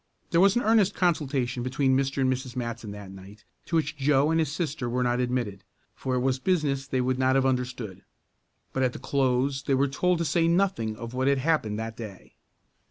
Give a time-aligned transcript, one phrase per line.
[0.31, 2.21] There was an earnest consultation between Mr.
[2.23, 2.55] and Mrs.
[2.55, 6.39] Matson that night, to which Joe and his sister were not admitted, for it was
[6.39, 8.01] business they would not have understood.
[8.73, 11.95] But at the close they were told to say nothing of what had happened that
[11.97, 12.33] day.